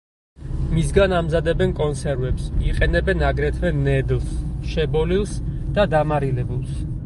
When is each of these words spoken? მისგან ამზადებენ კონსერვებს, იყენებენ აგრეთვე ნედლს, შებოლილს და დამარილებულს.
მისგან 0.77 1.13
ამზადებენ 1.17 1.75
კონსერვებს, 1.81 2.47
იყენებენ 2.71 3.23
აგრეთვე 3.29 3.73
ნედლს, 3.85 4.35
შებოლილს 4.73 5.39
და 5.79 5.91
დამარილებულს. 5.97 6.79